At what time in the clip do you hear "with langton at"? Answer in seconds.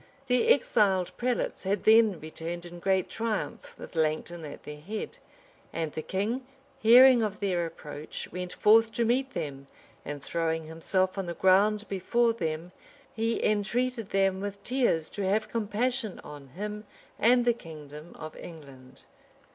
3.77-4.63